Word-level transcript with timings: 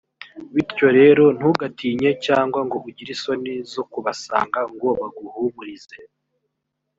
bityo 0.53 0.87
rero 0.97 1.23
ntugatinye 1.37 2.09
cyangwa 2.25 2.59
ngo 2.65 2.75
ugire 2.87 3.11
isoni 3.17 3.53
zo 3.71 3.83
kubasanga 3.91 4.59
ngo 4.73 4.89
baguhumurize. 4.99 5.97